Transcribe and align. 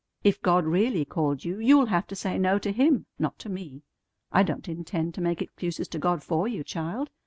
If 0.23 0.41
God 0.41 0.65
really 0.65 1.05
called 1.05 1.45
you, 1.45 1.59
you'll 1.59 1.85
have 1.85 2.07
to 2.07 2.15
say 2.15 2.39
no 2.39 2.57
to 2.57 2.71
Him, 2.71 3.05
not 3.19 3.37
to 3.37 3.49
me. 3.49 3.83
I 4.31 4.41
don't 4.41 4.67
intend 4.67 5.13
to 5.13 5.21
make 5.21 5.43
excuses 5.43 5.87
to 5.89 5.99
God 5.99 6.23
for 6.23 6.47
you, 6.47 6.63
child. 6.63 7.11